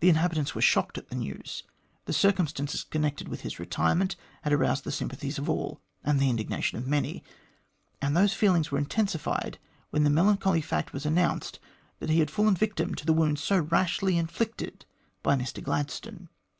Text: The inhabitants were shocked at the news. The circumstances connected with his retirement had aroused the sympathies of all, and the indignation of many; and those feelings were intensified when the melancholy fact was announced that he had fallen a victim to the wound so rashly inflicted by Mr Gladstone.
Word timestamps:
The 0.00 0.08
inhabitants 0.08 0.56
were 0.56 0.60
shocked 0.60 0.98
at 0.98 1.08
the 1.08 1.14
news. 1.14 1.62
The 2.06 2.12
circumstances 2.12 2.82
connected 2.82 3.28
with 3.28 3.42
his 3.42 3.60
retirement 3.60 4.16
had 4.42 4.52
aroused 4.52 4.82
the 4.82 4.90
sympathies 4.90 5.38
of 5.38 5.48
all, 5.48 5.80
and 6.02 6.18
the 6.18 6.28
indignation 6.28 6.78
of 6.78 6.86
many; 6.88 7.22
and 8.02 8.16
those 8.16 8.34
feelings 8.34 8.72
were 8.72 8.78
intensified 8.78 9.58
when 9.90 10.02
the 10.02 10.10
melancholy 10.10 10.62
fact 10.62 10.92
was 10.92 11.06
announced 11.06 11.60
that 12.00 12.10
he 12.10 12.18
had 12.18 12.28
fallen 12.32 12.54
a 12.54 12.58
victim 12.58 12.96
to 12.96 13.06
the 13.06 13.12
wound 13.12 13.38
so 13.38 13.60
rashly 13.60 14.18
inflicted 14.18 14.84
by 15.22 15.36
Mr 15.36 15.62
Gladstone. 15.62 16.28